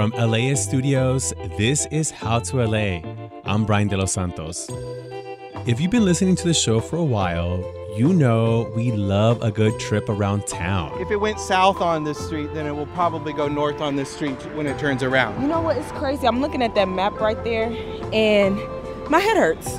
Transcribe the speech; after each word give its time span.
From 0.00 0.12
LAist 0.12 0.64
Studios, 0.64 1.34
this 1.58 1.84
is 1.90 2.10
How 2.10 2.38
to 2.38 2.64
LA. 2.64 3.02
I'm 3.44 3.66
Brian 3.66 3.86
De 3.86 3.98
Los 3.98 4.12
Santos. 4.12 4.66
If 5.66 5.78
you've 5.78 5.90
been 5.90 6.06
listening 6.06 6.36
to 6.36 6.48
the 6.48 6.54
show 6.54 6.80
for 6.80 6.96
a 6.96 7.04
while, 7.04 7.62
you 7.94 8.14
know 8.14 8.72
we 8.74 8.92
love 8.92 9.42
a 9.42 9.50
good 9.50 9.78
trip 9.78 10.08
around 10.08 10.46
town. 10.46 10.98
If 11.02 11.10
it 11.10 11.16
went 11.16 11.38
south 11.38 11.82
on 11.82 12.04
this 12.04 12.16
street, 12.16 12.54
then 12.54 12.66
it 12.66 12.74
will 12.74 12.86
probably 12.86 13.34
go 13.34 13.46
north 13.46 13.82
on 13.82 13.94
this 13.94 14.10
street 14.10 14.40
when 14.54 14.66
it 14.66 14.78
turns 14.78 15.02
around. 15.02 15.42
You 15.42 15.48
know 15.48 15.60
what? 15.60 15.76
It's 15.76 15.92
crazy. 15.92 16.26
I'm 16.26 16.40
looking 16.40 16.62
at 16.62 16.74
that 16.76 16.88
map 16.88 17.20
right 17.20 17.44
there, 17.44 17.70
and 18.10 18.56
my 19.10 19.18
head 19.18 19.36
hurts. 19.36 19.76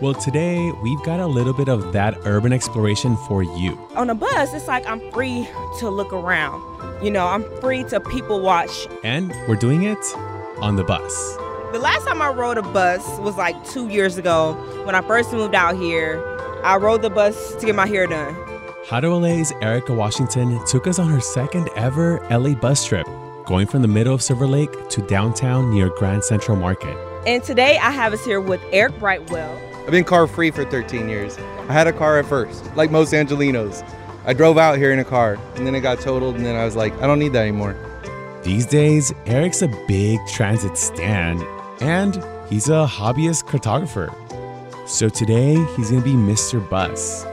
Well, 0.00 0.12
today 0.12 0.72
we've 0.82 1.02
got 1.04 1.20
a 1.20 1.26
little 1.26 1.52
bit 1.52 1.68
of 1.68 1.92
that 1.92 2.18
urban 2.24 2.52
exploration 2.52 3.16
for 3.28 3.44
you. 3.44 3.78
On 3.94 4.10
a 4.10 4.14
bus, 4.14 4.52
it's 4.52 4.66
like 4.66 4.84
I'm 4.88 5.00
free 5.12 5.48
to 5.78 5.88
look 5.88 6.12
around. 6.12 6.62
You 7.02 7.12
know, 7.12 7.28
I'm 7.28 7.44
free 7.60 7.84
to 7.84 8.00
people 8.00 8.40
watch. 8.40 8.88
And 9.04 9.32
we're 9.46 9.54
doing 9.56 9.84
it 9.84 10.04
on 10.58 10.74
the 10.74 10.82
bus. 10.82 11.36
The 11.72 11.78
last 11.78 12.06
time 12.06 12.20
I 12.20 12.28
rode 12.30 12.58
a 12.58 12.62
bus 12.62 13.06
was 13.20 13.36
like 13.36 13.64
two 13.64 13.88
years 13.88 14.18
ago 14.18 14.54
when 14.84 14.96
I 14.96 15.00
first 15.02 15.32
moved 15.32 15.54
out 15.54 15.76
here. 15.76 16.22
I 16.64 16.76
rode 16.76 17.02
the 17.02 17.10
bus 17.10 17.54
to 17.54 17.64
get 17.64 17.76
my 17.76 17.86
hair 17.86 18.08
done. 18.08 18.34
How 18.88 18.98
to 18.98 19.14
LA's 19.14 19.52
Aaricka 19.52 19.96
Washington 19.96 20.60
took 20.66 20.88
us 20.88 20.98
on 20.98 21.08
her 21.08 21.20
second 21.20 21.70
ever 21.76 22.26
LA 22.30 22.54
bus 22.54 22.84
trip, 22.84 23.06
going 23.46 23.68
from 23.68 23.82
the 23.82 23.88
middle 23.88 24.12
of 24.12 24.22
Silver 24.22 24.46
Lake 24.46 24.88
to 24.88 25.02
downtown 25.02 25.70
near 25.70 25.88
Grand 25.90 26.24
Central 26.24 26.56
Market. 26.56 26.96
And 27.26 27.42
today 27.44 27.78
I 27.78 27.92
have 27.92 28.12
us 28.12 28.24
here 28.24 28.40
with 28.40 28.60
Eric 28.72 28.98
Brightwell. 28.98 29.56
I've 29.84 29.90
been 29.90 30.04
car 30.04 30.26
free 30.26 30.50
for 30.50 30.64
13 30.64 31.10
years. 31.10 31.36
I 31.68 31.72
had 31.74 31.86
a 31.86 31.92
car 31.92 32.18
at 32.18 32.24
first, 32.24 32.74
like 32.74 32.90
most 32.90 33.12
Angelinos. 33.12 33.86
I 34.24 34.32
drove 34.32 34.56
out 34.56 34.78
here 34.78 34.92
in 34.92 34.98
a 34.98 35.04
car, 35.04 35.38
and 35.56 35.66
then 35.66 35.74
it 35.74 35.82
got 35.82 36.00
totaled, 36.00 36.36
and 36.36 36.46
then 36.46 36.56
I 36.56 36.64
was 36.64 36.74
like, 36.74 36.94
I 37.02 37.06
don't 37.06 37.18
need 37.18 37.34
that 37.34 37.42
anymore. 37.42 37.76
These 38.42 38.64
days, 38.64 39.12
Eric's 39.26 39.60
a 39.60 39.68
big 39.86 40.20
transit 40.26 40.78
stand, 40.78 41.42
and 41.82 42.24
he's 42.48 42.70
a 42.70 42.86
hobbyist 42.86 43.44
cartographer. 43.44 44.08
So 44.88 45.10
today, 45.10 45.62
he's 45.76 45.90
gonna 45.90 46.02
be 46.02 46.14
Mr. 46.14 46.66
Bus. 46.70 47.26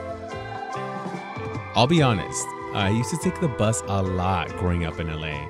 I'll 1.73 1.88
be 1.88 2.02
honest, 2.02 2.45
I 2.73 2.89
used 2.89 3.11
to 3.11 3.17
take 3.17 3.39
the 3.39 3.47
bus 3.47 3.81
a 3.88 4.02
lot 4.02 4.49
growing 4.57 4.83
up 4.83 4.99
in 4.99 5.07
LA. 5.07 5.47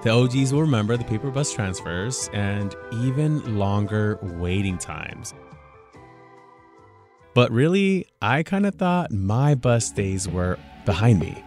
The 0.00 0.10
OGs 0.10 0.54
will 0.54 0.62
remember 0.62 0.96
the 0.96 1.04
paper 1.04 1.30
bus 1.30 1.52
transfers 1.52 2.30
and 2.32 2.74
even 2.90 3.58
longer 3.58 4.18
waiting 4.22 4.78
times. 4.78 5.34
But 7.38 7.52
really, 7.52 8.08
I 8.20 8.42
kind 8.42 8.66
of 8.66 8.74
thought 8.74 9.12
my 9.12 9.54
bus 9.54 9.92
days 9.92 10.26
were 10.26 10.58
behind 10.84 11.20
me. 11.20 11.40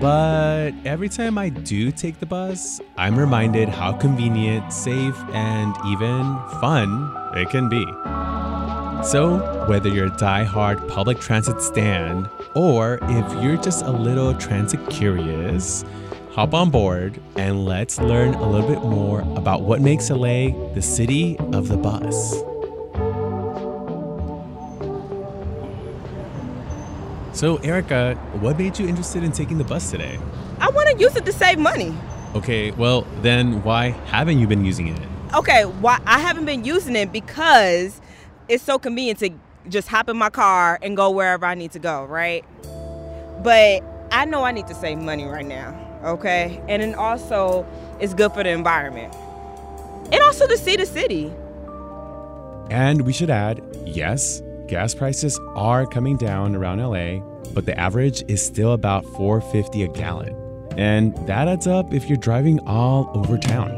But 0.00 0.72
every 0.84 1.08
time 1.08 1.38
I 1.38 1.50
do 1.50 1.92
take 1.92 2.18
the 2.18 2.26
bus, 2.26 2.80
I'm 2.98 3.16
reminded 3.16 3.68
how 3.68 3.92
convenient, 3.92 4.72
safe, 4.72 5.16
and 5.32 5.72
even 5.86 6.36
fun 6.60 7.16
it 7.36 7.48
can 7.50 7.68
be. 7.68 7.84
So, 9.06 9.38
whether 9.68 9.88
you're 9.88 10.12
a 10.12 10.16
die-hard 10.16 10.88
public 10.88 11.20
transit 11.20 11.62
stand 11.62 12.28
or 12.56 12.98
if 13.02 13.32
you're 13.40 13.56
just 13.56 13.84
a 13.84 13.92
little 13.92 14.34
transit 14.34 14.80
curious, 14.90 15.84
hop 16.32 16.54
on 16.54 16.70
board 16.70 17.22
and 17.36 17.64
let's 17.64 18.00
learn 18.00 18.34
a 18.34 18.50
little 18.50 18.68
bit 18.68 18.82
more 18.82 19.20
about 19.36 19.62
what 19.62 19.80
makes 19.80 20.10
LA 20.10 20.50
the 20.74 20.82
city 20.82 21.38
of 21.52 21.68
the 21.68 21.76
bus. 21.76 22.42
So, 27.42 27.58
Aaricka, 27.58 28.16
what 28.40 28.56
made 28.56 28.78
you 28.78 28.86
interested 28.86 29.24
in 29.24 29.32
taking 29.32 29.58
the 29.58 29.64
bus 29.64 29.90
today? 29.90 30.16
I 30.60 30.70
want 30.70 30.88
to 30.90 30.96
use 30.96 31.16
it 31.16 31.24
to 31.24 31.32
save 31.32 31.58
money. 31.58 31.92
Okay, 32.36 32.70
well, 32.70 33.04
then 33.20 33.64
why 33.64 33.88
haven't 34.06 34.38
you 34.38 34.46
been 34.46 34.64
using 34.64 34.86
it? 34.86 35.02
Okay, 35.34 35.64
why 35.64 36.00
I 36.06 36.20
haven't 36.20 36.44
been 36.44 36.64
using 36.64 36.94
it 36.94 37.10
because 37.10 38.00
it's 38.48 38.62
so 38.62 38.78
convenient 38.78 39.18
to 39.18 39.30
just 39.68 39.88
hop 39.88 40.08
in 40.08 40.16
my 40.16 40.30
car 40.30 40.78
and 40.82 40.96
go 40.96 41.10
wherever 41.10 41.44
I 41.44 41.56
need 41.56 41.72
to 41.72 41.80
go, 41.80 42.04
right? 42.04 42.44
But 43.42 43.82
I 44.12 44.24
know 44.24 44.44
I 44.44 44.52
need 44.52 44.68
to 44.68 44.74
save 44.76 44.98
money 44.98 45.24
right 45.24 45.44
now, 45.44 45.74
okay? 46.04 46.62
And 46.68 46.80
then 46.80 46.94
also, 46.94 47.66
it's 47.98 48.14
good 48.14 48.32
for 48.34 48.44
the 48.44 48.50
environment. 48.50 49.12
And 50.12 50.22
also 50.22 50.46
to 50.46 50.56
see 50.56 50.76
the 50.76 50.86
city. 50.86 51.32
And 52.70 53.02
we 53.02 53.12
should 53.12 53.30
add 53.30 53.60
yes, 53.84 54.40
gas 54.72 54.94
prices 54.94 55.38
are 55.54 55.84
coming 55.84 56.16
down 56.16 56.56
around 56.56 56.78
LA, 56.78 57.20
but 57.52 57.66
the 57.66 57.78
average 57.78 58.24
is 58.26 58.42
still 58.42 58.72
about 58.72 59.04
4.50 59.04 59.84
a 59.84 59.88
gallon. 59.88 60.34
And 60.78 61.14
that 61.26 61.46
adds 61.46 61.66
up 61.66 61.92
if 61.92 62.08
you're 62.08 62.16
driving 62.16 62.58
all 62.60 63.10
over 63.12 63.36
town. 63.36 63.68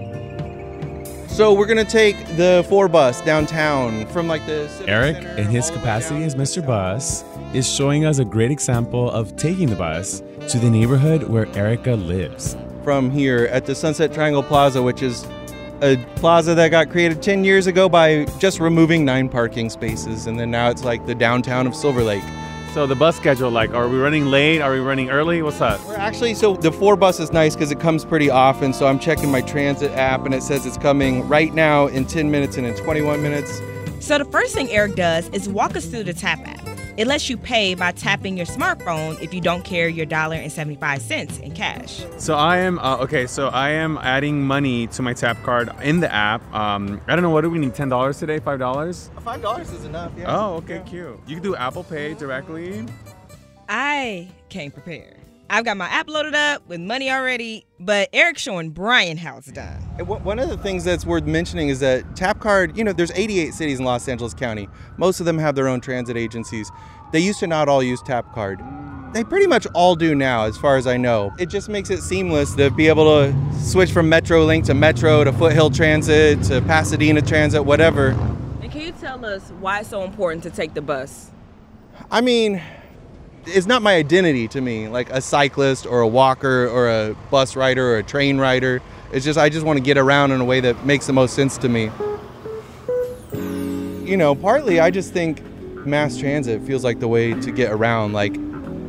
So 1.27 1.53
we're 1.53 1.67
gonna 1.67 1.85
take 1.85 2.17
the 2.37 2.65
four 2.69 2.87
bus 2.87 3.21
downtown 3.23 4.07
from 4.07 4.29
like 4.29 4.47
the 4.47 4.71
Eric, 4.87 5.17
Center 5.17 5.37
in 5.37 5.49
his 5.49 5.65
all 5.65 5.71
the 5.71 5.79
way 5.79 5.81
capacity 5.81 6.23
as 6.23 6.37
Mr. 6.37 6.65
Bus, 6.65 7.25
is 7.53 7.69
showing 7.69 8.05
us 8.05 8.21
a 8.21 8.25
great 8.25 8.53
example 8.53 9.11
of 9.11 9.35
taking 9.35 9.69
the 9.69 9.75
bus 9.75 10.23
to 10.49 10.61
the 10.61 10.71
neighborhood 10.71 11.25
where 11.25 11.47
Aaricka 11.47 12.07
lives. 12.07 12.57
From 12.85 13.11
here 13.11 13.47
at 13.51 13.67
the 13.67 13.75
Sunset 13.75 14.15
Triangle 14.15 14.45
Plaza, 14.45 14.81
which 14.81 15.03
is 15.03 15.27
a 15.83 15.97
plaza 16.17 16.55
that 16.55 16.69
got 16.71 16.91
created 16.91 17.23
10 17.23 17.45
years 17.45 17.67
ago 17.67 17.89
by 17.89 18.25
just 18.39 18.61
removing 18.61 19.05
nine 19.05 19.29
parking 19.29 19.71
spaces, 19.71 20.27
and 20.27 20.39
then 20.39 20.51
now 20.51 20.71
it's 20.71 20.85
like 20.85 21.07
the 21.07 21.15
downtown 21.15 21.67
of 21.67 21.75
Silver 21.75 22.03
Lake. 22.03 22.23
So 22.75 22.89
the 22.89 22.97
bus 22.97 23.17
schedule, 23.17 23.53
like, 23.53 23.71
are 23.71 23.89
we 23.89 23.99
running 23.99 24.27
late? 24.27 24.61
Are 24.61 24.73
we 24.73 24.81
running 24.81 25.09
early? 25.09 25.43
What's 25.43 25.61
up? 25.61 25.81
We're 25.87 25.95
actually 25.95 26.35
so 26.35 26.55
the 26.57 26.73
four 26.73 26.97
bus 26.97 27.21
is 27.21 27.33
nice 27.33 27.55
because 27.55 27.71
it 27.71 27.79
comes 27.79 28.05
pretty 28.05 28.31
often. 28.31 28.73
So 28.73 28.89
I'm 28.89 28.99
checking 28.99 29.31
my 29.31 29.43
transit 29.43 29.93
app 29.93 30.25
and 30.25 30.35
it 30.35 30.43
says 30.43 30.67
it's 30.67 30.77
coming 30.77 31.29
right 31.29 31.55
now 31.55 31.87
in 31.87 32.05
10 32.05 32.33
minutes 32.33 32.57
and 32.57 32.67
in 32.67 32.75
21 32.75 33.23
minutes. 33.23 33.61
So 34.01 34.19
the 34.19 34.25
first 34.25 34.55
thing 34.55 34.69
Eric 34.71 34.97
does 34.97 35.29
is 35.29 35.49
walk 35.49 35.77
us 35.77 35.87
through 35.87 36.03
the 36.03 36.15
Tap 36.15 36.41
app. 36.49 36.54
It 36.97 37.09
lets 37.09 37.29
you 37.29 37.37
pay 37.37 37.75
by 37.75 37.91
tapping 37.91 38.37
your 38.37 38.47
smartphone 38.47 39.21
if 39.21 39.35
you 39.35 39.41
don't 39.41 39.65
carry 39.65 39.93
your 39.93 40.07
dollar 40.07 40.37
and 40.37 40.51
75 40.53 41.03
cents 41.03 41.39
in 41.39 41.53
cash. 41.53 42.05
So 42.19 42.37
I 42.37 42.59
am 42.59 42.79
uh, 42.79 42.99
okay. 42.99 43.27
So 43.27 43.49
I 43.49 43.71
am 43.71 43.99
adding 43.99 44.43
money 44.47 44.87
to 44.89 45.03
my 45.03 45.13
tap 45.13 45.43
card 45.43 45.71
in 45.83 45.99
the 45.99 46.13
app. 46.13 46.41
Um, 46.55 47.01
I 47.09 47.17
don't 47.17 47.23
know. 47.23 47.31
What 47.31 47.41
do 47.41 47.51
we 47.51 47.59
need? 47.59 47.75
Ten 47.75 47.89
dollars 47.89 48.19
today? 48.19 48.39
Five 48.39 48.61
dollars? 48.61 49.11
Five 49.25 49.43
dollars 49.43 49.73
is 49.73 49.85
enough. 49.85 50.13
Yeah. 50.17 50.37
Oh, 50.37 50.55
okay, 50.57 50.83
cute. 50.87 51.19
You 51.27 51.35
can 51.35 51.43
do 51.43 51.57
Apple 51.57 51.83
Pay 51.83 52.15
directly. 52.15 52.87
I 53.69 54.29
came 54.49 54.71
prepared. 54.71 55.17
I've 55.55 55.65
got 55.65 55.77
my 55.77 55.87
app 55.87 56.09
loaded 56.11 56.35
up 56.35 56.67
with 56.67 56.81
money 56.81 57.13
already, 57.13 57.65
but 57.79 58.09
Eric's 58.13 58.43
showing 58.43 58.71
Brian 58.71 59.17
how 59.17 59.37
it's 59.37 59.53
done. 59.53 59.77
One- 60.05 60.25
One 60.25 60.39
of 60.41 60.49
the 60.49 60.57
things 60.57 60.83
that's 60.83 61.07
worth 61.07 61.27
mentioning 61.27 61.69
is 61.69 61.79
that 61.79 62.17
Tap 62.17 62.41
Card, 62.41 62.77
you 62.77 62.83
know, 62.83 62.93
there's 62.93 63.13
88 63.15 63.55
cities 63.55 63.79
in 63.79 63.85
Los 63.85 64.09
Angeles 64.09 64.35
County. 64.35 64.69
Most 64.97 65.21
of 65.21 65.27
them 65.27 65.39
have 65.39 65.55
their 65.55 65.69
own 65.69 65.81
transit 65.81 66.17
agencies. 66.17 66.73
They 67.13 67.21
used 67.21 67.39
to 67.39 67.47
not 67.47 67.69
all 67.69 67.85
use 67.85 68.03
Tap 68.03 68.35
Card. 68.35 68.61
They 69.13 69.23
pretty 69.23 69.47
much 69.47 69.65
all 69.75 69.95
do 69.95 70.17
now, 70.17 70.43
as 70.43 70.57
far 70.57 70.77
as 70.77 70.89
I 70.89 70.97
know. 70.97 71.33
It 71.39 71.51
just 71.51 71.69
makes 71.69 71.89
it 71.89 72.03
seamless 72.03 72.57
to 72.57 72.73
be 72.73 72.89
able 72.89 73.05
to 73.05 73.33
switch 73.61 73.93
from 73.93 74.11
MetroLink 74.11 74.65
to 74.65 74.75
Metro 74.75 75.23
to 75.23 75.33
Foothill 75.33 75.71
Transit 75.71 76.43
to 76.45 76.63
Pasadena 76.63 77.23
Transit, 77.23 77.65
whatever. 77.65 78.09
And 78.61 78.73
can 78.73 78.81
you 78.81 78.91
tell 78.91 79.25
us 79.25 79.53
why 79.61 79.79
it's 79.81 79.89
so 79.91 80.03
important 80.03 80.43
to 80.43 80.51
take 80.51 80.75
the 80.75 80.83
bus? 80.83 81.31
I 82.11 82.23
mean, 82.23 82.61
it's 83.47 83.67
not 83.67 83.83
my 83.83 83.95
identity 83.95 84.49
to 84.49 84.61
me, 84.61 84.89
like 84.89 85.11
a 85.11 85.21
cyclist 85.21 85.87
or 85.87 86.01
a 86.01 86.09
walker 86.09 86.69
or 86.69 86.89
a 86.89 87.17
bus 87.31 87.57
rider 87.57 87.95
or 87.95 87.99
a 87.99 88.03
train 88.03 88.39
rider. 88.39 88.81
It's 89.13 89.25
just 89.25 89.39
I 89.39 89.49
just 89.49 89.65
want 89.65 89.79
to 89.79 89.83
get 89.83 89.99
around 89.99 90.33
in 90.33 90.41
a 90.41 90.45
way 90.45 90.61
that 90.61 90.85
makes 90.85 91.07
the 91.07 91.13
most 91.13 91.35
sense 91.35 91.59
to 91.59 91.69
me. 91.69 91.91
You 94.05 94.17
know, 94.17 94.35
partly 94.35 94.81
I 94.81 94.91
just 94.91 95.13
think 95.13 95.43
mass 95.87 96.17
transit 96.17 96.63
feels 96.63 96.85
like 96.85 97.01
the 97.01 97.09
way 97.09 97.35
to 97.41 97.53
get 97.53 97.73
around. 97.73 98.13
Like, 98.13 98.35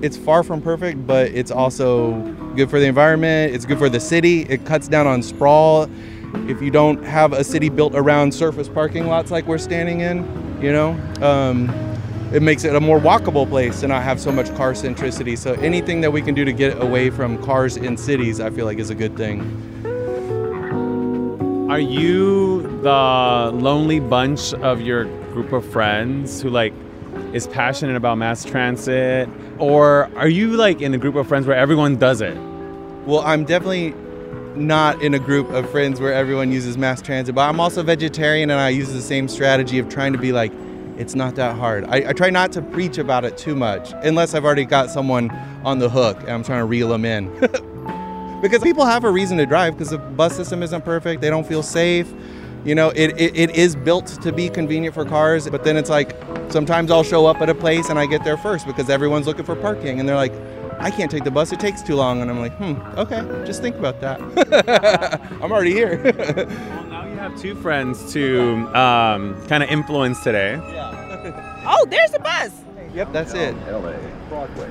it's 0.01 0.17
far 0.17 0.43
from 0.43 0.61
perfect, 0.61 1.05
but 1.07 1.31
it's 1.31 1.51
also 1.51 2.13
good 2.55 2.69
for 2.69 2.79
the 2.79 2.85
environment. 2.85 3.53
It's 3.53 3.65
good 3.65 3.77
for 3.77 3.89
the 3.89 3.99
city. 3.99 4.41
It 4.43 4.65
cuts 4.65 4.87
down 4.87 5.07
on 5.07 5.23
sprawl. 5.23 5.89
If 6.47 6.61
you 6.61 6.69
don't 6.69 7.03
have 7.03 7.33
a 7.33 7.43
city 7.43 7.69
built 7.69 7.95
around 7.95 8.33
surface 8.33 8.67
parking 8.67 9.07
lots 9.07 9.31
like 9.31 9.45
we're 9.45 9.57
standing 9.57 10.01
in, 10.01 10.17
you 10.61 10.71
know, 10.71 10.91
um, 11.21 11.69
it 12.31 12.41
makes 12.41 12.63
it 12.63 12.75
a 12.75 12.79
more 12.79 12.99
walkable 12.99 13.47
place 13.47 13.79
to 13.81 13.87
not 13.87 14.03
have 14.03 14.19
so 14.19 14.31
much 14.31 14.53
car 14.55 14.73
centricity. 14.73 15.37
So 15.37 15.53
anything 15.53 16.01
that 16.01 16.11
we 16.11 16.21
can 16.21 16.33
do 16.35 16.43
to 16.43 16.51
get 16.51 16.81
away 16.81 17.09
from 17.09 17.41
cars 17.43 17.77
in 17.77 17.97
cities, 17.97 18.39
I 18.39 18.49
feel 18.49 18.65
like 18.65 18.79
is 18.79 18.89
a 18.89 18.95
good 18.95 19.15
thing. 19.15 19.41
Are 21.69 21.79
you 21.79 22.61
the 22.81 23.51
lonely 23.53 23.99
bunch 23.99 24.53
of 24.53 24.81
your 24.81 25.05
group 25.33 25.51
of 25.51 25.65
friends 25.65 26.41
who 26.41 26.49
like 26.49 26.73
is 27.33 27.47
passionate 27.47 27.95
about 27.95 28.17
mass 28.17 28.45
transit 28.45 29.29
or 29.57 30.09
are 30.15 30.27
you 30.27 30.51
like 30.51 30.81
in 30.81 30.93
a 30.93 30.97
group 30.97 31.15
of 31.15 31.27
friends 31.27 31.47
where 31.47 31.57
everyone 31.57 31.95
does 31.95 32.21
it? 32.21 32.35
Well, 33.05 33.21
I'm 33.21 33.45
definitely 33.45 33.93
not 34.55 35.01
in 35.01 35.13
a 35.13 35.19
group 35.19 35.49
of 35.49 35.69
friends 35.69 35.99
where 35.99 36.13
everyone 36.13 36.51
uses 36.51 36.77
mass 36.77 37.01
transit, 37.01 37.35
but 37.35 37.47
I'm 37.47 37.59
also 37.59 37.83
vegetarian 37.83 38.49
and 38.51 38.59
I 38.59 38.69
use 38.69 38.93
the 38.93 39.01
same 39.01 39.27
strategy 39.27 39.79
of 39.79 39.89
trying 39.89 40.13
to 40.13 40.19
be 40.19 40.31
like, 40.31 40.51
it's 40.97 41.15
not 41.15 41.35
that 41.35 41.55
hard. 41.55 41.85
I, 41.85 42.09
I, 42.09 42.13
try 42.13 42.29
not 42.29 42.51
to 42.53 42.61
preach 42.61 42.97
about 42.97 43.25
it 43.25 43.37
too 43.37 43.55
much 43.55 43.93
unless 44.03 44.33
I've 44.33 44.45
already 44.45 44.65
got 44.65 44.89
someone 44.89 45.29
on 45.63 45.79
the 45.79 45.89
hook 45.89 46.19
and 46.21 46.31
I'm 46.31 46.43
trying 46.43 46.59
to 46.59 46.65
reel 46.65 46.87
them 46.89 47.05
in. 47.05 47.29
because 48.41 48.61
people 48.61 48.85
have 48.85 49.03
a 49.03 49.11
reason 49.11 49.37
to 49.37 49.45
drive 49.45 49.73
because 49.73 49.89
the 49.89 49.97
bus 49.97 50.35
system 50.35 50.63
isn't 50.63 50.83
perfect, 50.83 51.21
they 51.21 51.29
don't 51.29 51.47
feel 51.47 51.63
safe. 51.63 52.11
You 52.63 52.73
know, 52.73 52.89
it, 52.89 53.11
it, 53.19 53.35
it 53.35 53.51
is 53.51 53.75
built 53.75 54.07
to 54.23 54.31
be 54.31 54.49
convenient 54.49 54.95
for 54.95 55.05
cars, 55.05 55.47
but 55.49 55.63
then 55.63 55.77
it's 55.77 55.89
like 55.89 56.15
sometimes 56.49 56.89
I'll 56.89 57.03
show 57.03 57.25
up 57.27 57.41
at 57.41 57.49
a 57.49 57.55
place 57.55 57.89
and 57.89 57.99
I 57.99 58.05
get 58.05 58.23
there 58.23 58.37
first 58.37 58.65
because 58.65 58.89
everyone's 58.89 59.27
looking 59.27 59.45
for 59.45 59.55
parking 59.55 59.99
and 59.99 60.09
they're 60.09 60.15
like, 60.15 60.33
I 60.79 60.91
can't 60.91 61.09
take 61.09 61.23
the 61.23 61.31
bus, 61.31 61.51
it 61.51 61.59
takes 61.59 61.81
too 61.81 61.95
long. 61.95 62.21
And 62.21 62.29
I'm 62.29 62.39
like, 62.39 62.53
hmm, 62.57 62.75
okay, 62.99 63.21
just 63.45 63.61
think 63.61 63.75
about 63.75 64.01
that. 64.01 64.19
I'm 65.41 65.51
already 65.51 65.71
here. 65.73 66.01
well, 67.35 67.43
now 67.43 67.51
you 67.51 67.51
have 67.51 67.55
two 67.55 67.55
friends 67.61 68.13
to 68.13 68.67
um, 68.77 69.47
kind 69.47 69.63
of 69.63 69.69
influence 69.69 70.23
today. 70.23 70.53
Yeah. 70.55 71.63
oh, 71.67 71.85
there's 71.89 72.11
the 72.11 72.19
bus. 72.19 72.51
Yep, 72.93 73.11
that's 73.11 73.33
it. 73.33 73.55
LA, 73.67 73.93
Broadway, 74.29 74.69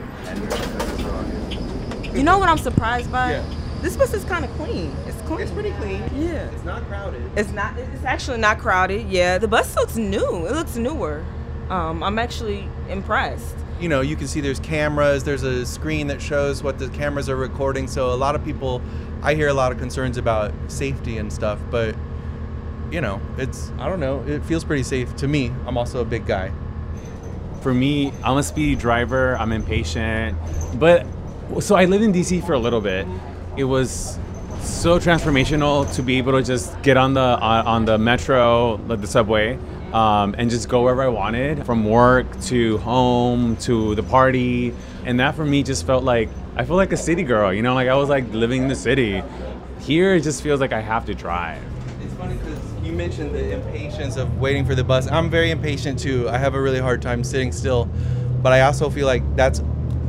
you 2.15 2.23
know 2.23 2.39
what 2.39 2.49
I'm 2.49 2.59
surprised 2.59 3.11
by? 3.11 3.33
Yeah. 3.33 3.55
This 3.83 3.97
bus 3.97 4.15
is 4.15 4.25
kind 4.25 4.45
of 4.45 4.51
clean. 4.53 4.97
It's 5.07 5.21
clean. 5.23 5.41
It's 5.41 5.51
pretty 5.51 5.73
clean. 5.73 6.01
Yeah. 6.15 6.49
It's 6.51 6.65
not 6.65 6.85
crowded. 6.85 7.31
It's 7.37 7.51
not. 7.51 7.77
It's 7.77 8.05
actually 8.05 8.39
not 8.39 8.59
crowded. 8.59 9.09
Yeah. 9.09 9.39
The 9.39 9.49
bus 9.49 9.75
looks 9.77 9.97
new. 9.97 10.47
It 10.47 10.53
looks 10.53 10.77
newer. 10.77 11.25
Um, 11.69 12.03
I'm 12.03 12.19
actually 12.19 12.69
impressed. 12.89 13.57
You 13.81 13.89
know, 13.89 14.01
you 14.01 14.15
can 14.15 14.29
see 14.29 14.41
there's 14.41 14.61
cameras. 14.61 15.25
There's 15.25 15.43
a 15.43 15.67
screen 15.67 16.07
that 16.07 16.23
shows 16.23 16.63
what 16.63 16.79
the 16.79 16.89
cameras 16.91 17.29
are 17.29 17.37
recording. 17.37 17.89
So 17.89 18.13
a 18.13 18.17
lot 18.17 18.37
of 18.37 18.45
people, 18.45 18.81
I 19.23 19.35
hear 19.35 19.49
a 19.49 19.55
lot 19.55 19.73
of 19.73 19.79
concerns 19.79 20.17
about 20.17 20.53
safety 20.69 21.19
and 21.19 21.33
stuff. 21.33 21.59
But 21.71 21.97
you 22.91 23.01
know, 23.01 23.21
it's 23.39 23.71
I 23.79 23.89
don't 23.89 24.01
know. 24.01 24.23
It 24.23 24.45
feels 24.45 24.65
pretty 24.65 24.83
safe 24.83 25.15
to 25.17 25.29
me. 25.29 25.53
I'm 25.67 25.77
also 25.77 26.01
a 26.01 26.05
big 26.05 26.27
guy. 26.27 26.53
For 27.61 27.73
me, 27.73 28.13
I'm 28.23 28.37
a 28.37 28.43
speedy 28.43 28.77
driver. 28.77 29.37
I'm 29.39 29.53
impatient, 29.53 30.39
but 30.79 31.07
so 31.61 31.77
I 31.77 31.87
lived 31.87 32.05
in 32.05 32.13
DC 32.13 32.45
for 32.47 32.53
a 32.53 32.59
little 32.59 32.81
bit. 32.81 33.07
It 33.57 33.65
was 33.65 34.19
so 34.61 34.99
transformational 34.99 35.93
to 35.95 36.03
be 36.03 36.19
able 36.19 36.33
to 36.33 36.43
just 36.43 36.81
get 36.83 36.97
on 36.97 37.15
the 37.15 37.21
uh, 37.21 37.63
on 37.67 37.85
the 37.85 37.99
metro, 37.99 38.77
like 38.87 39.01
the 39.01 39.07
subway, 39.07 39.59
um, 39.93 40.35
and 40.39 40.51
just 40.51 40.69
go 40.69 40.83
wherever 40.83 41.03
I 41.03 41.09
wanted, 41.09 41.65
from 41.65 41.85
work 41.85 42.27
to 42.43 42.79
home 42.79 43.57
to 43.59 43.95
the 43.95 44.03
party, 44.03 44.75
and 45.05 45.21
that 45.21 45.35
for 45.35 45.45
me 45.45 45.63
just 45.63 45.87
felt 45.87 46.05
like 46.05 46.29
I 46.57 46.65
feel 46.65 46.77
like 46.77 46.93
a 46.93 46.97
city 46.97 47.23
girl. 47.23 47.53
You 47.53 47.63
know, 47.63 47.75
like 47.75 47.89
I 47.89 47.95
was 47.95 48.09
like 48.09 48.33
living 48.33 48.63
in 48.63 48.69
the 48.69 48.75
city. 48.75 49.23
Here, 49.81 50.15
it 50.15 50.23
just 50.23 50.43
feels 50.43 50.61
like 50.61 50.73
I 50.73 50.81
have 50.81 51.05
to 51.07 51.15
drive. 51.15 51.63
Mentioned 52.95 53.35
the 53.35 53.53
impatience 53.53 54.17
of 54.17 54.39
waiting 54.39 54.65
for 54.65 54.75
the 54.75 54.85
bus. 54.85 55.11
I'm 55.11 55.29
very 55.29 55.51
impatient 55.51 55.99
too. 55.99 56.29
I 56.29 56.39
have 56.39 56.55
a 56.55 56.61
really 56.61 56.79
hard 56.79 57.03
time 57.03 57.23
sitting 57.25 57.53
still, 57.53 57.87
but 58.43 58.53
I 58.53 58.63
also 58.63 58.89
feel 58.89 59.07
like 59.07 59.23
that's 59.37 59.63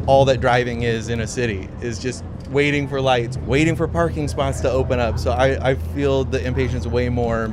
all 0.08 0.26
that 0.26 0.40
driving 0.40 0.84
is 0.84 1.10
in 1.10 1.22
a 1.22 1.28
city 1.28 1.68
is 1.82 2.00
just 2.00 2.24
waiting 2.50 2.88
for 2.88 3.02
lights, 3.02 3.38
waiting 3.40 3.76
for 3.76 3.88
parking 3.88 4.28
spots 4.28 4.62
to 4.62 4.72
open 4.72 5.00
up. 5.00 5.18
So 5.18 5.32
I, 5.32 5.72
I 5.72 5.76
feel 5.76 6.24
the 6.24 6.46
impatience 6.46 6.86
way 6.86 7.10
more 7.10 7.52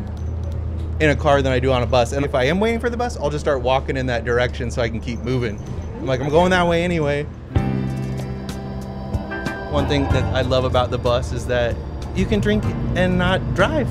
in 1.01 1.11
a 1.11 1.17
car 1.17 1.43
than 1.43 1.53
I 1.53 1.59
do 1.59 1.73
on 1.73 1.83
a 1.83 1.87
bus. 1.87 2.13
And 2.13 2.25
if 2.25 2.35
I 2.35 2.45
am 2.45 2.61
waiting 2.61 2.79
for 2.79 2.91
the 2.91 2.97
bus, 2.97 3.17
I'll 3.17 3.31
just 3.31 3.45
start 3.45 3.63
walking 3.63 3.97
in 3.97 4.07
that 4.07 4.25
direction 4.25 4.71
so 4.71 4.83
I 4.83 4.89
can 4.89 5.01
keep 5.01 5.21
moving. 5.21 5.59
I'm 5.99 6.07
like, 6.07 6.21
I'm 6.21 6.29
going 6.29 6.51
that 6.51 6.67
way 6.67 6.85
anyway. 6.85 7.25
One 9.73 9.89
thing 9.89 10.05
that 10.05 10.25
I 10.35 10.43
love 10.43 10.65
about 10.65 10.91
the 10.91 10.99
bus 10.99 11.33
is 11.33 11.47
that 11.47 11.75
you 12.15 12.27
can 12.27 12.41
drink 12.41 12.63
and 12.95 13.17
not 13.17 13.55
drive 13.55 13.89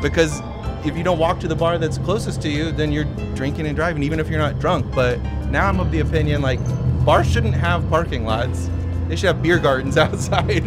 because 0.00 0.40
if 0.84 0.96
you 0.96 1.02
don't 1.02 1.18
walk 1.18 1.40
to 1.40 1.48
the 1.48 1.56
bar 1.56 1.78
that's 1.78 1.98
closest 1.98 2.40
to 2.42 2.48
you, 2.48 2.70
then 2.72 2.92
you're 2.92 3.04
drinking 3.34 3.66
and 3.66 3.76
driving, 3.76 4.02
even 4.02 4.20
if 4.20 4.28
you're 4.28 4.38
not 4.38 4.58
drunk. 4.58 4.94
But 4.94 5.20
now 5.50 5.68
I'm 5.68 5.80
of 5.80 5.90
the 5.90 6.00
opinion 6.00 6.42
like 6.42 6.60
bars 7.04 7.30
shouldn't 7.30 7.54
have 7.54 7.88
parking 7.88 8.24
lots. 8.24 8.70
They 9.08 9.16
should 9.16 9.28
have 9.28 9.42
beer 9.42 9.58
gardens 9.58 9.96
outside. 9.98 10.64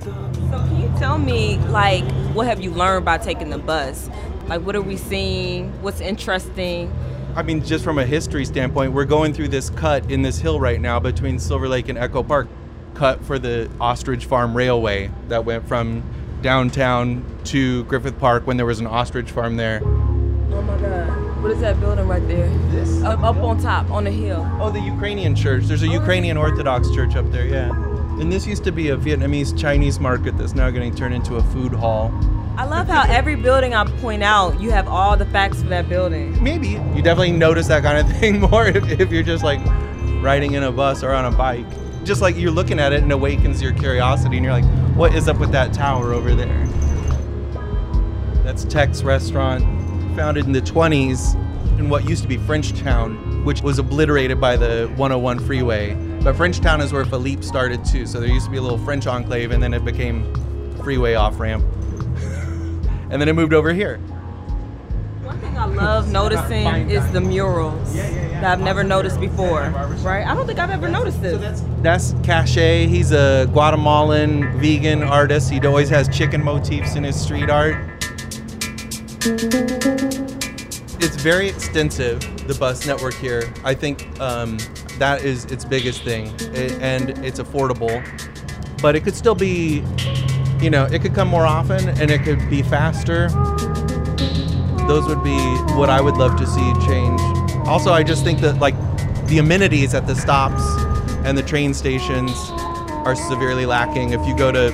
So 0.00 0.58
can 0.58 0.80
you 0.80 0.92
tell 0.98 1.18
me 1.18 1.56
like 1.68 2.04
what 2.34 2.46
have 2.46 2.60
you 2.60 2.70
learned 2.70 3.04
by 3.04 3.18
taking 3.18 3.50
the 3.50 3.58
bus? 3.58 4.10
Like 4.46 4.60
what 4.62 4.76
are 4.76 4.82
we 4.82 4.96
seeing? 4.96 5.72
What's 5.82 6.00
interesting? 6.00 6.92
I 7.34 7.42
mean, 7.42 7.64
just 7.64 7.82
from 7.82 7.98
a 7.98 8.04
history 8.04 8.44
standpoint, 8.44 8.92
we're 8.92 9.06
going 9.06 9.32
through 9.32 9.48
this 9.48 9.70
cut 9.70 10.10
in 10.10 10.20
this 10.20 10.38
hill 10.38 10.60
right 10.60 10.78
now 10.78 11.00
between 11.00 11.38
Silver 11.38 11.66
Lake 11.66 11.88
and 11.88 11.96
Echo 11.96 12.22
Park. 12.22 12.46
Cut 12.94 13.24
for 13.24 13.38
the 13.38 13.70
Ostrich 13.80 14.24
Farm 14.26 14.56
Railway 14.56 15.10
that 15.28 15.44
went 15.44 15.66
from 15.66 16.02
downtown 16.42 17.24
to 17.44 17.84
Griffith 17.84 18.18
Park 18.18 18.46
when 18.46 18.56
there 18.56 18.66
was 18.66 18.80
an 18.80 18.86
ostrich 18.86 19.30
farm 19.30 19.56
there. 19.56 19.80
Oh 19.84 20.62
my 20.62 20.78
God. 20.78 21.42
What 21.42 21.50
is 21.50 21.60
that 21.60 21.80
building 21.80 22.06
right 22.06 22.26
there? 22.28 22.48
This? 22.70 23.02
Up, 23.02 23.20
up 23.22 23.36
on 23.36 23.60
top, 23.60 23.90
on 23.90 24.04
the 24.04 24.10
hill. 24.10 24.48
Oh, 24.60 24.70
the 24.70 24.80
Ukrainian 24.80 25.34
church. 25.34 25.64
There's 25.64 25.82
a 25.82 25.88
oh. 25.88 25.92
Ukrainian 25.92 26.36
Orthodox 26.36 26.90
church 26.94 27.16
up 27.16 27.30
there, 27.32 27.46
yeah. 27.46 27.70
And 28.20 28.30
this 28.30 28.46
used 28.46 28.64
to 28.64 28.72
be 28.72 28.90
a 28.90 28.96
Vietnamese 28.96 29.58
Chinese 29.58 29.98
market 29.98 30.36
that's 30.36 30.54
now 30.54 30.70
getting 30.70 30.94
turned 30.94 31.14
into 31.14 31.36
a 31.36 31.42
food 31.42 31.72
hall. 31.72 32.12
I 32.56 32.64
love 32.64 32.86
how 32.86 33.04
every 33.08 33.34
building 33.34 33.74
I 33.74 33.84
point 34.00 34.22
out, 34.22 34.60
you 34.60 34.70
have 34.70 34.86
all 34.86 35.16
the 35.16 35.24
facts 35.26 35.62
for 35.62 35.68
that 35.70 35.88
building. 35.88 36.40
Maybe. 36.42 36.68
You 36.68 37.02
definitely 37.02 37.32
notice 37.32 37.66
that 37.68 37.82
kind 37.82 37.98
of 37.98 38.16
thing 38.18 38.40
more 38.50 38.66
if, 38.66 39.00
if 39.00 39.10
you're 39.10 39.22
just 39.22 39.42
like 39.42 39.60
riding 40.22 40.52
in 40.52 40.62
a 40.62 40.70
bus 40.70 41.02
or 41.02 41.12
on 41.12 41.24
a 41.24 41.36
bike. 41.36 41.66
Just 42.04 42.20
like 42.20 42.36
you're 42.36 42.50
looking 42.50 42.80
at 42.80 42.92
it 42.92 43.02
and 43.02 43.12
awakens 43.12 43.62
your 43.62 43.72
curiosity 43.72 44.36
and 44.36 44.44
you're 44.44 44.52
like, 44.52 44.64
what 44.96 45.14
is 45.14 45.28
up 45.28 45.38
with 45.38 45.52
that 45.52 45.72
tower 45.72 46.12
over 46.12 46.34
there? 46.34 46.66
That's 48.42 48.64
Taix 48.64 49.04
Restaurant, 49.04 49.62
founded 50.16 50.46
in 50.46 50.52
the 50.52 50.60
20s 50.60 51.36
in 51.78 51.88
what 51.88 52.08
used 52.08 52.22
to 52.22 52.28
be 52.28 52.38
Frenchtown, 52.38 53.44
which 53.44 53.62
was 53.62 53.78
obliterated 53.78 54.40
by 54.40 54.56
the 54.56 54.88
101 54.96 55.38
freeway. 55.40 55.94
But 56.24 56.34
Frenchtown 56.34 56.80
is 56.80 56.92
where 56.92 57.04
Philippe 57.04 57.42
started 57.42 57.84
too. 57.84 58.04
So 58.06 58.18
there 58.18 58.28
used 58.28 58.46
to 58.46 58.50
be 58.50 58.58
a 58.58 58.62
little 58.62 58.78
French 58.78 59.06
enclave 59.06 59.52
and 59.52 59.62
then 59.62 59.72
it 59.72 59.84
became 59.84 60.34
freeway 60.82 61.14
off 61.14 61.38
ramp. 61.38 61.64
and 63.10 63.20
then 63.20 63.28
it 63.28 63.34
moved 63.34 63.54
over 63.54 63.72
here. 63.72 64.00
One 65.22 65.38
thing 65.38 65.56
I 65.56 65.66
love 65.66 66.10
noticing 66.10 66.90
is 66.90 67.08
the 67.12 67.20
murals 67.20 67.94
that 67.94 68.44
I've 68.44 68.60
never 68.60 68.82
noticed 68.82 69.20
before. 69.20 69.70
Right? 70.00 70.26
I 70.26 70.34
don't 70.34 70.48
think 70.48 70.58
I've 70.58 70.70
ever 70.70 70.88
noticed 70.88 71.22
this. 71.22 71.62
That's 71.80 72.16
Cache. 72.24 72.88
He's 72.88 73.12
a 73.12 73.48
Guatemalan 73.52 74.58
vegan 74.58 75.04
artist. 75.04 75.48
He 75.48 75.60
always 75.60 75.88
has 75.90 76.08
chicken 76.08 76.42
motifs 76.42 76.96
in 76.96 77.04
his 77.04 77.20
street 77.20 77.50
art. 77.50 77.76
It's 81.00 81.16
very 81.22 81.48
extensive, 81.48 82.20
the 82.48 82.56
bus 82.58 82.84
network 82.84 83.14
here. 83.14 83.48
I 83.62 83.74
think 83.74 84.18
um, 84.20 84.58
that 84.98 85.22
is 85.22 85.44
its 85.44 85.64
biggest 85.64 86.02
thing, 86.02 86.34
it, 86.52 86.72
and 86.80 87.10
it's 87.24 87.38
affordable. 87.38 88.02
But 88.82 88.96
it 88.96 89.04
could 89.04 89.14
still 89.14 89.36
be, 89.36 89.84
you 90.60 90.70
know, 90.70 90.86
it 90.86 91.00
could 91.00 91.14
come 91.14 91.28
more 91.28 91.46
often 91.46 91.90
and 91.90 92.10
it 92.10 92.24
could 92.24 92.50
be 92.50 92.62
faster. 92.62 93.28
Those 94.88 95.06
would 95.06 95.22
be 95.22 95.38
what 95.76 95.90
I 95.90 96.00
would 96.00 96.16
love 96.16 96.38
to 96.38 96.46
see 96.46 96.72
change. 96.86 97.20
Also, 97.66 97.92
I 97.92 98.02
just 98.02 98.24
think 98.24 98.40
that, 98.40 98.58
like, 98.58 98.74
the 99.26 99.38
amenities 99.38 99.94
at 99.94 100.06
the 100.06 100.14
stops 100.14 100.62
and 101.24 101.38
the 101.38 101.42
train 101.42 101.72
stations 101.72 102.32
are 103.04 103.14
severely 103.14 103.66
lacking. 103.66 104.10
If 104.10 104.26
you 104.26 104.36
go 104.36 104.52
to 104.52 104.72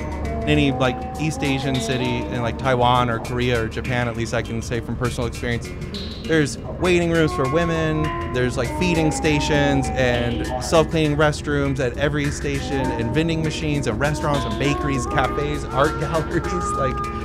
any 0.49 0.71
like 0.71 0.97
East 1.19 1.43
Asian 1.43 1.75
city 1.75 2.17
in 2.17 2.41
like 2.41 2.57
Taiwan 2.57 3.09
or 3.09 3.19
Korea 3.19 3.63
or 3.63 3.67
Japan, 3.67 4.07
at 4.07 4.17
least 4.17 4.33
I 4.33 4.41
can 4.41 4.61
say 4.61 4.79
from 4.79 4.95
personal 4.95 5.27
experience, 5.27 5.69
there's 6.23 6.57
waiting 6.57 7.11
rooms 7.11 7.33
for 7.33 7.51
women, 7.51 8.03
there's 8.33 8.57
like 8.57 8.67
feeding 8.79 9.11
stations 9.11 9.87
and 9.89 10.45
self-cleaning 10.63 11.17
restrooms 11.17 11.79
at 11.79 11.97
every 11.97 12.29
station 12.31 12.81
and 12.81 13.13
vending 13.13 13.43
machines 13.43 13.87
and 13.87 13.99
restaurants 13.99 14.45
and 14.45 14.57
bakeries, 14.59 15.05
cafes, 15.07 15.65
art 15.65 15.99
galleries. 15.99 16.43
Like 16.73 17.18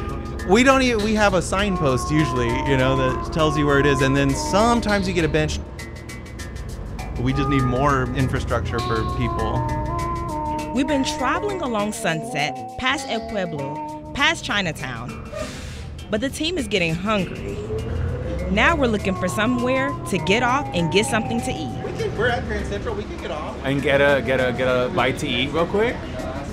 We 0.49 0.63
don't 0.63 0.83
even, 0.83 1.03
we 1.03 1.15
have 1.15 1.33
a 1.33 1.41
signpost 1.41 2.11
usually, 2.11 2.49
you 2.69 2.77
know, 2.77 2.97
that 2.97 3.33
tells 3.33 3.57
you 3.57 3.65
where 3.65 3.79
it 3.79 3.87
is. 3.87 4.03
And 4.03 4.15
then 4.15 4.29
sometimes 4.29 5.09
you 5.09 5.15
get 5.15 5.25
a 5.25 5.29
bench. 5.29 5.59
We 7.21 7.33
just 7.33 7.49
need 7.49 7.63
more 7.63 8.03
infrastructure 8.15 8.79
for 8.81 8.97
people. 9.17 9.67
We've 10.75 10.87
been 10.87 11.05
traveling 11.05 11.63
along 11.63 11.95
Sunset, 11.95 12.55
past 12.79 13.09
El 13.09 13.27
Pueblo, 13.31 14.13
past 14.13 14.45
Chinatown. 14.45 15.31
But 16.11 16.21
the 16.21 16.29
team 16.29 16.59
is 16.59 16.69
getting 16.69 16.95
hungry. 16.95 17.57
Now 18.51 18.77
we're 18.77 18.89
looking 18.89 19.15
for 19.15 19.29
somewhere 19.29 19.89
to 20.11 20.19
get 20.19 20.43
off 20.43 20.69
and 20.75 20.93
get 20.93 21.07
something 21.07 21.41
to 21.41 21.51
eat. 21.51 21.85
We 21.85 21.93
can, 21.93 22.19
we're 22.19 22.29
at 22.29 22.45
Grand 22.47 22.67
Central. 22.67 22.95
We 22.95 23.05
can 23.05 23.17
get 23.17 23.31
off. 23.31 23.57
And 23.65 23.81
get 23.81 24.03
a 24.03 24.21
get 24.21 24.41
a 24.41 24.53
get 24.53 24.69
a 24.69 24.91
bite 24.91 25.19
to 25.21 25.27
eat 25.27 25.53
real 25.53 25.67
quick. 25.67 25.97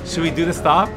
Should 0.05 0.23
we 0.23 0.31
do 0.31 0.45
the 0.45 0.53
stop? 0.53 0.89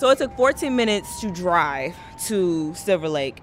So 0.00 0.08
it 0.08 0.16
took 0.16 0.34
14 0.34 0.74
minutes 0.74 1.20
to 1.20 1.30
drive 1.30 1.94
to 2.28 2.74
Silver 2.74 3.06
Lake, 3.06 3.42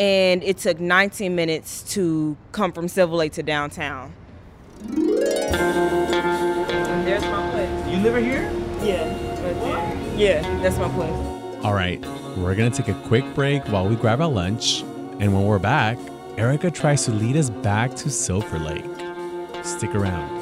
and 0.00 0.42
it 0.42 0.58
took 0.58 0.80
19 0.80 1.32
minutes 1.36 1.82
to 1.94 2.36
come 2.50 2.72
from 2.72 2.88
Silver 2.88 3.14
Lake 3.14 3.30
to 3.34 3.44
downtown. 3.44 4.12
There's 7.04 7.22
my 7.22 7.50
place. 7.52 7.88
You 7.88 8.02
live 8.02 8.16
here? 8.20 8.50
Yeah, 8.82 9.04
right. 9.44 10.18
Yeah, 10.18 10.42
that's 10.60 10.76
my 10.76 10.88
place. 10.88 11.64
All 11.64 11.72
right, 11.72 12.04
we're 12.36 12.56
gonna 12.56 12.70
take 12.70 12.88
a 12.88 13.00
quick 13.06 13.24
break 13.36 13.62
while 13.68 13.88
we 13.88 13.94
grab 13.94 14.20
our 14.20 14.28
lunch, 14.28 14.80
and 15.20 15.32
when 15.32 15.44
we're 15.44 15.60
back, 15.60 15.98
Aaricka 16.34 16.74
tries 16.74 17.04
to 17.04 17.12
lead 17.12 17.36
us 17.36 17.48
back 17.48 17.94
to 17.94 18.10
Silver 18.10 18.58
Lake. 18.58 18.84
Stick 19.64 19.94
around. 19.94 20.41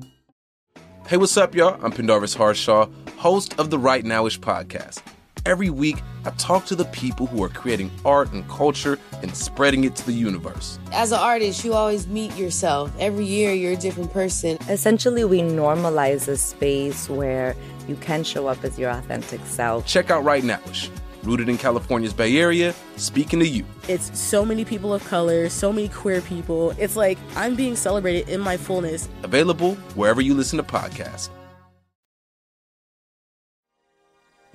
Hey, 1.11 1.17
what's 1.17 1.35
up, 1.35 1.53
y'all? 1.53 1.77
I'm 1.83 1.91
Pendarvis 1.91 2.33
Harshaw, 2.33 2.87
host 3.17 3.59
of 3.59 3.69
the 3.69 3.77
Right 3.77 4.05
Nowish 4.05 4.39
podcast. 4.39 5.01
Every 5.45 5.69
week, 5.69 5.97
I 6.23 6.29
talk 6.37 6.65
to 6.67 6.73
the 6.77 6.85
people 6.85 7.27
who 7.27 7.43
are 7.43 7.49
creating 7.49 7.91
art 8.05 8.31
and 8.31 8.47
culture 8.47 8.97
and 9.21 9.35
spreading 9.35 9.83
it 9.83 9.93
to 9.97 10.05
the 10.05 10.13
universe. 10.13 10.79
As 10.93 11.11
an 11.11 11.19
artist, 11.19 11.65
you 11.65 11.73
always 11.73 12.07
meet 12.07 12.33
yourself. 12.37 12.93
Every 12.97 13.25
year, 13.25 13.51
you're 13.51 13.73
a 13.73 13.75
different 13.75 14.13
person. 14.13 14.57
Essentially, 14.69 15.25
we 15.25 15.41
normalize 15.41 16.29
a 16.29 16.37
space 16.37 17.09
where 17.09 17.57
you 17.89 17.97
can 17.97 18.23
show 18.23 18.47
up 18.47 18.63
as 18.63 18.79
your 18.79 18.91
authentic 18.91 19.41
self. 19.45 19.85
Check 19.85 20.11
out 20.11 20.23
Right 20.23 20.43
Nowish, 20.43 20.89
rooted 21.23 21.49
in 21.49 21.57
California's 21.57 22.13
Bay 22.13 22.37
Area, 22.37 22.73
speaking 22.97 23.39
to 23.39 23.47
you. 23.47 23.65
It's 23.87 24.17
so 24.19 24.45
many 24.45 24.65
people 24.65 24.93
of 24.93 25.03
color, 25.07 25.49
so 25.49 25.71
many 25.71 25.87
queer 25.87 26.21
people. 26.21 26.73
It's 26.77 26.95
like 26.95 27.17
I'm 27.35 27.55
being 27.55 27.75
celebrated 27.75 28.29
in 28.29 28.41
my 28.41 28.57
fullness. 28.57 29.09
Available 29.23 29.75
wherever 29.95 30.21
you 30.21 30.33
listen 30.33 30.57
to 30.57 30.63
podcasts. 30.63 31.29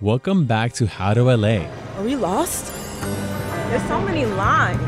Welcome 0.00 0.44
back 0.44 0.74
to 0.74 0.86
How 0.86 1.14
to 1.14 1.34
LA. 1.34 1.66
Are 1.96 2.04
we 2.04 2.16
lost? 2.16 2.70
There's 3.70 3.82
so 3.88 3.98
many 4.00 4.26
lines. 4.26 4.78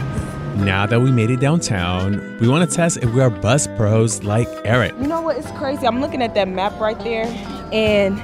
Now 0.56 0.86
that 0.86 1.00
we 1.00 1.12
made 1.12 1.30
it 1.30 1.40
downtown, 1.40 2.36
we 2.40 2.48
want 2.48 2.68
to 2.68 2.76
test 2.76 2.98
if 2.98 3.14
we 3.14 3.20
are 3.20 3.30
bus 3.30 3.68
pros 3.68 4.24
like 4.24 4.48
Eric. 4.64 4.92
You 5.00 5.06
know 5.06 5.20
what? 5.20 5.36
It's 5.36 5.50
crazy. 5.52 5.86
I'm 5.86 6.00
looking 6.00 6.20
at 6.20 6.34
that 6.34 6.48
map 6.48 6.78
right 6.80 6.98
there, 6.98 7.24
and 7.72 8.16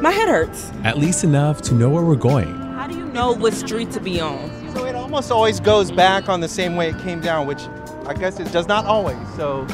my 0.00 0.12
head 0.12 0.28
hurts. 0.28 0.70
At 0.84 0.98
least 0.98 1.24
enough 1.24 1.60
to 1.62 1.74
know 1.74 1.90
where 1.90 2.04
we're 2.04 2.14
going. 2.16 2.59
How 3.10 3.14
do 3.14 3.18
you 3.18 3.34
know 3.34 3.42
what 3.42 3.54
street 3.54 3.90
to 3.90 4.00
be 4.00 4.20
on? 4.20 4.72
So 4.72 4.86
it 4.86 4.94
almost 4.94 5.32
always 5.32 5.58
goes 5.58 5.90
back 5.90 6.28
on 6.28 6.40
the 6.40 6.48
same 6.48 6.76
way 6.76 6.90
it 6.90 6.98
came 7.00 7.20
down, 7.20 7.48
which 7.48 7.60
I 8.06 8.14
guess 8.14 8.38
it 8.38 8.52
does 8.52 8.68
not 8.68 8.84
always. 8.84 9.18
So 9.34 9.64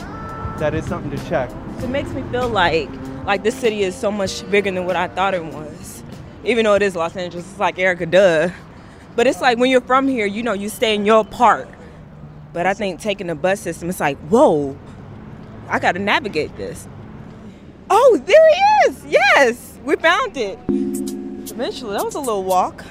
that 0.59 0.73
is 0.73 0.87
something 0.87 1.11
to 1.11 1.29
check. 1.29 1.51
It 1.83 1.89
makes 1.89 2.09
me 2.13 2.23
feel 2.31 2.49
like 2.49 2.89
like 3.27 3.43
this 3.43 3.55
city 3.55 3.83
is 3.83 3.95
so 3.95 4.11
much 4.11 4.51
bigger 4.51 4.71
than 4.71 4.87
what 4.87 4.97
I 4.97 5.09
thought 5.09 5.35
it 5.35 5.45
was. 5.45 6.03
Even 6.45 6.65
though 6.65 6.77
it 6.77 6.83
is 6.83 6.97
Los 6.97 7.15
Angeles, 7.15 7.47
it's 7.51 7.61
like 7.61 7.77
Aaricka, 7.77 8.11
duh. 8.11 8.49
But 9.17 9.27
it's 9.27 9.43
like 9.43 9.59
when 9.59 9.71
you're 9.71 9.83
from 9.83 10.09
here, 10.09 10.25
you 10.25 10.43
know, 10.43 10.55
you 10.55 10.71
stay 10.71 10.95
in 10.95 11.05
your 11.05 11.23
part. 11.23 11.69
But 12.55 12.65
I 12.65 12.73
think 12.73 13.01
taking 13.01 13.27
the 13.27 13.35
bus 13.35 13.61
system, 13.61 13.91
it's 13.91 14.01
like, 14.01 14.17
whoa, 14.31 14.79
I 15.69 15.79
got 15.79 15.93
to 15.93 15.99
navigate 15.99 16.57
this. 16.57 16.89
Oh, 17.91 18.19
there 18.25 18.49
he 18.49 18.91
is! 18.91 19.05
Yes, 19.05 19.79
we 19.85 19.97
found 19.97 20.39
it. 20.39 20.59
Eventually, 21.51 21.93
that 21.93 22.05
was 22.05 22.15
a 22.15 22.21
little 22.21 22.43
walk. 22.43 22.83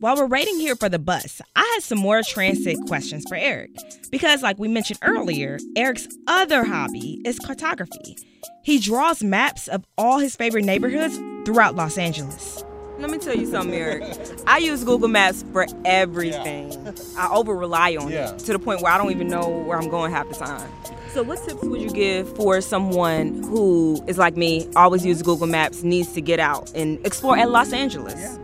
While 0.00 0.16
we're 0.16 0.26
waiting 0.26 0.58
here 0.60 0.76
for 0.76 0.88
the 0.88 0.98
bus, 0.98 1.40
I 1.56 1.68
had 1.74 1.82
some 1.82 1.98
more 1.98 2.22
transit 2.22 2.76
questions 2.86 3.24
for 3.28 3.34
Eric. 3.36 3.70
Because, 4.10 4.42
like 4.42 4.58
we 4.58 4.68
mentioned 4.68 5.00
earlier, 5.02 5.58
Eric's 5.74 6.06
other 6.28 6.62
hobby 6.64 7.20
is 7.24 7.38
cartography. 7.40 8.16
He 8.62 8.78
draws 8.78 9.24
maps 9.24 9.66
of 9.66 9.84
all 9.96 10.18
his 10.18 10.36
favorite 10.36 10.64
neighborhoods 10.64 11.16
throughout 11.44 11.74
Los 11.74 11.98
Angeles. 11.98 12.64
Let 13.00 13.10
me 13.10 13.18
tell 13.18 13.34
you 13.36 13.46
something, 13.46 13.74
Eric. 13.74 14.04
I 14.46 14.58
use 14.58 14.84
Google 14.84 15.08
Maps 15.08 15.44
for 15.52 15.66
everything. 15.84 16.72
I 17.16 17.28
over 17.32 17.54
rely 17.54 17.96
on 17.96 18.10
Yeah. 18.10 18.32
it 18.32 18.38
to 18.40 18.52
the 18.52 18.58
point 18.58 18.82
where 18.82 18.92
I 18.92 18.98
don't 18.98 19.10
even 19.10 19.28
know 19.28 19.48
where 19.48 19.78
I'm 19.78 19.88
going 19.88 20.12
half 20.12 20.28
the 20.28 20.34
time. 20.34 20.70
So, 21.12 21.22
what 21.22 21.38
tips 21.44 21.62
would 21.62 21.80
you 21.80 21.90
give 21.90 22.34
for 22.36 22.60
someone 22.60 23.42
who 23.44 24.02
is 24.06 24.18
like 24.18 24.36
me, 24.36 24.68
always 24.76 25.04
uses 25.06 25.22
Google 25.22 25.46
Maps, 25.46 25.82
needs 25.82 26.12
to 26.12 26.20
get 26.20 26.38
out 26.40 26.72
and 26.74 27.04
explore 27.06 27.36
at 27.38 27.50
Los 27.50 27.72
Angeles? 27.72 28.38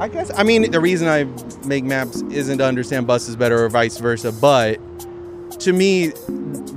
I 0.00 0.08
guess 0.08 0.30
I 0.36 0.44
mean 0.44 0.70
the 0.70 0.80
reason 0.80 1.08
I 1.08 1.24
make 1.66 1.84
maps 1.84 2.22
isn't 2.30 2.58
to 2.58 2.64
understand 2.64 3.06
buses 3.06 3.34
better 3.36 3.64
or 3.64 3.68
vice 3.68 3.98
versa, 3.98 4.30
but 4.32 4.78
to 5.60 5.72
me, 5.72 6.12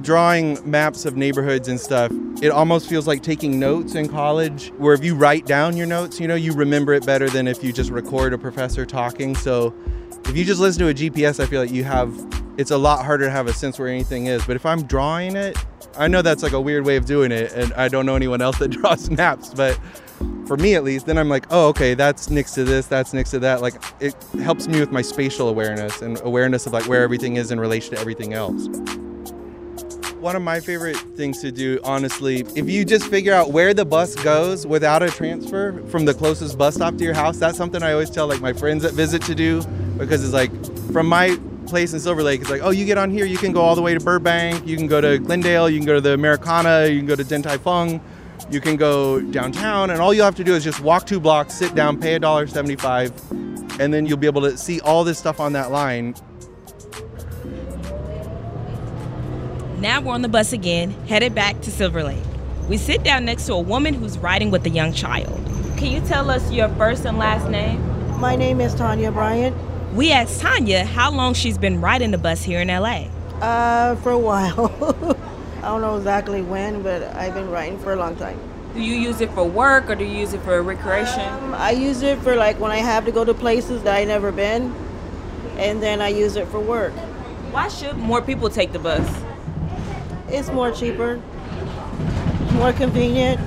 drawing 0.02 0.58
maps 0.70 1.06
of 1.06 1.16
neighborhoods 1.16 1.68
and 1.68 1.80
stuff, 1.80 2.12
it 2.42 2.50
almost 2.50 2.90
feels 2.90 3.06
like 3.06 3.22
taking 3.22 3.60
notes 3.60 3.94
in 3.94 4.10
college, 4.10 4.70
where 4.78 4.94
if 4.94 5.04
you 5.04 5.14
write 5.14 5.46
down 5.46 5.78
your 5.78 5.86
notes, 5.86 6.20
you 6.20 6.28
know, 6.28 6.36
you 6.36 6.54
remember 6.54 6.94
it 6.94 7.06
better 7.06 7.30
than 7.30 7.48
if 7.48 7.64
you 7.64 7.72
just 7.72 7.92
record 7.92 8.34
a 8.34 8.38
professor 8.38 8.86
talking. 8.86 9.36
So 9.36 9.74
if 10.26 10.36
you 10.36 10.44
just 10.44 10.60
listen 10.60 10.80
to 10.80 10.90
a 10.90 10.94
GPS, 10.94 11.40
I 11.40 11.46
feel 11.46 11.62
like 11.62 11.72
you 11.72 11.84
have, 11.84 12.12
it's 12.58 12.72
a 12.72 12.78
lot 12.78 13.06
harder 13.06 13.26
to 13.26 13.32
have 13.32 13.48
a 13.48 13.54
sense 13.54 13.78
where 13.78 13.88
anything 13.88 14.26
is. 14.26 14.44
But 14.46 14.56
if 14.56 14.66
I'm 14.66 14.84
drawing 14.84 15.36
it, 15.36 15.58
I 15.98 16.08
know 16.08 16.22
that's 16.22 16.44
like 16.44 16.54
a 16.54 16.62
weird 16.62 16.86
way 16.86 16.96
of 16.96 17.06
doing 17.06 17.32
it, 17.32 17.52
and 17.54 17.74
I 17.74 17.88
don't 17.88 18.06
know 18.06 18.16
anyone 18.16 18.42
else 18.42 18.58
that 18.60 18.68
draws 18.72 19.10
maps, 19.10 19.54
but 19.54 19.80
for 20.46 20.58
me 20.58 20.76
at 20.76 20.84
least, 20.84 21.06
then 21.06 21.18
I'm 21.18 21.30
like, 21.30 21.46
oh, 21.50 21.68
okay, 21.70 21.94
that's 21.94 22.30
next 22.30 22.54
to 22.54 22.64
this, 22.64 22.88
that's 22.88 23.14
next 23.14 23.32
to 23.32 23.40
that. 23.40 23.62
Like, 23.62 23.76
it 24.00 24.16
helps 24.42 24.68
me 24.68 24.80
with 24.80 24.92
my 24.92 25.02
spatial 25.02 25.50
awareness 25.50 26.02
and 26.02 26.20
awareness 26.24 26.66
of 26.66 26.74
like 26.74 26.88
where 26.88 27.04
everything 27.04 27.38
is 27.38 27.52
in 27.52 27.60
relation 27.60 27.96
to 27.96 28.02
everything 28.02 28.34
else. 28.34 28.68
One 30.20 30.36
of 30.36 30.44
my 30.44 30.60
favorite 30.60 30.98
things 30.98 31.42
to 31.42 31.52
do, 31.52 31.80
honestly, 31.84 32.46
if 32.56 32.70
you 32.70 32.86
just 32.86 33.08
figure 33.08 33.34
out 33.34 33.52
where 33.52 33.74
the 33.74 33.86
bus 33.86 34.14
goes 34.16 34.68
without 34.68 35.02
a 35.02 35.10
transfer 35.10 35.82
from 35.88 36.06
the 36.06 36.14
closest 36.14 36.58
bus 36.58 36.76
stop 36.76 36.96
to 36.98 37.04
your 37.04 37.16
house, 37.16 37.38
that's 37.38 37.58
something 37.58 37.82
I 37.82 37.94
always 37.94 38.12
tell 38.12 38.28
like 38.28 38.40
my 38.40 38.54
friends 38.54 38.84
that 38.84 38.94
visit 38.94 39.24
to 39.24 39.34
do 39.34 39.64
because 39.98 40.24
it's 40.24 40.34
like 40.34 40.52
from 40.92 41.08
my 41.08 41.40
place 41.72 41.94
in 41.94 42.00
Silver 42.00 42.22
Lake, 42.22 42.42
it's 42.42 42.50
like, 42.52 42.62
oh, 42.62 42.70
you 42.70 42.86
get 42.86 43.00
on 43.00 43.10
here, 43.10 43.26
you 43.26 43.38
can 43.38 43.52
go 43.52 43.62
all 43.62 43.74
the 43.74 43.82
way 43.82 43.96
to 43.96 44.00
Burbank, 44.00 44.68
you 44.68 44.78
can 44.78 44.86
go 44.86 45.02
to 45.02 45.18
Glendale, 45.18 45.70
you 45.70 45.80
can 45.80 45.88
go 45.88 45.96
to 45.96 46.02
the 46.02 46.14
Americana, 46.14 46.86
you 46.86 47.00
can 47.00 47.08
go 47.08 47.16
to 47.16 47.24
Din 47.24 47.42
Tai 47.42 47.58
Fung, 47.58 48.00
you 48.52 48.62
can 48.62 48.76
go 48.76 49.20
downtown, 49.22 49.90
and 49.90 50.00
all 50.00 50.14
you 50.14 50.22
have 50.22 50.36
to 50.36 50.44
do 50.44 50.54
is 50.54 50.64
just 50.64 50.82
walk 50.82 51.08
two 51.08 51.20
blocks, 51.20 51.56
sit 51.56 51.74
down, 51.74 52.00
pay 52.00 52.14
a 52.16 52.20
dollar 52.20 52.46
seventy-five, 52.46 53.12
and 53.80 53.94
then 53.94 54.06
you'll 54.06 54.18
be 54.18 54.28
able 54.28 54.42
to 54.42 54.58
see 54.58 54.80
all 54.82 55.04
this 55.04 55.18
stuff 55.18 55.40
on 55.40 55.54
that 55.54 55.72
line. 55.72 56.14
Now 59.80 60.02
we're 60.02 60.14
on 60.14 60.22
the 60.22 60.30
bus 60.30 60.54
again, 60.54 60.92
headed 61.08 61.34
back 61.34 61.62
to 61.62 61.72
Silver 61.72 62.04
Lake. 62.04 62.20
We 62.70 62.78
sit 62.78 63.04
down 63.04 63.26
next 63.26 63.48
to 63.48 63.54
a 63.54 63.60
woman 63.60 63.94
who's 63.94 64.18
riding 64.20 64.52
with 64.52 64.66
a 64.66 64.70
young 64.70 64.94
child. 64.94 65.40
Can 65.78 65.92
you 65.92 66.02
tell 66.02 66.30
us 66.30 66.52
your 66.52 66.70
first 66.76 67.06
and 67.06 67.18
last 67.18 67.50
name? 67.50 67.80
My 68.20 68.36
name 68.36 68.62
is 68.62 68.76
Tanya 68.76 69.12
Bryant. 69.12 69.56
We 69.94 70.14
asked 70.14 70.40
Tanya 70.40 70.86
how 70.86 71.12
long 71.12 71.34
she's 71.34 71.58
been 71.58 71.82
riding 71.82 72.12
the 72.12 72.18
bus 72.18 72.44
here 72.44 72.62
in 72.62 72.70
LA. 72.70 73.08
Uh, 73.42 73.98
for 73.98 74.12
a 74.12 74.18
while. 74.18 74.72
I 75.58 75.64
don't 75.64 75.82
know 75.82 75.98
exactly 75.98 76.42
when, 76.42 76.82
but 76.82 77.04
I've 77.16 77.34
been 77.34 77.50
riding 77.50 77.78
for 77.78 77.92
a 77.92 77.98
long 77.98 78.16
time. 78.16 78.40
Do 78.74 78.82
you 78.82 78.96
use 78.96 79.20
it 79.20 79.30
for 79.34 79.44
work 79.44 79.90
or 79.90 79.96
do 79.96 80.06
you 80.06 80.18
use 80.18 80.34
it 80.34 80.42
for 80.44 80.62
recreation? 80.62 81.20
Um, 81.20 81.54
I 81.54 81.72
use 81.72 82.04
it 82.04 82.20
for 82.20 82.38
like 82.38 82.58
when 82.58 82.72
I 82.72 82.78
have 82.78 83.04
to 83.04 83.12
go 83.12 83.26
to 83.26 83.34
places 83.34 83.84
that 83.84 83.94
I 83.94 84.06
never 84.06 84.32
been, 84.32 84.74
and 85.58 85.84
then 85.84 86.02
I 86.02 86.08
use 86.08 86.38
it 86.38 86.48
for 86.48 86.62
work. 86.62 86.94
Why 87.52 87.68
should 87.68 87.98
more 87.98 88.22
people 88.22 88.50
take 88.50 88.72
the 88.72 88.80
bus? 88.80 89.06
It's 90.30 90.50
more 90.50 90.72
cheaper, 90.72 91.22
more 92.54 92.72
convenient. 92.72 93.42